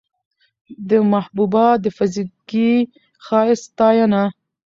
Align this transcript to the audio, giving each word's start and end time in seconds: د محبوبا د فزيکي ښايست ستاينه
د 0.89 0.91
محبوبا 1.13 1.67
د 1.83 1.85
فزيکي 1.97 2.71
ښايست 3.25 3.65
ستاينه 3.71 4.23